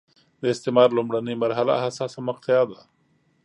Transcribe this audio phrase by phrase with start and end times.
[0.41, 2.79] د استعمار لومړنۍ مرحله حساسه مقطعه وه.